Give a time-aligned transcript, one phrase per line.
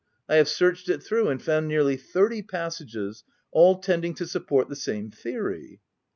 [0.27, 3.23] I have searched it through, and found nearly thirty passages,
[3.55, 5.79] ail tending to support the same theory.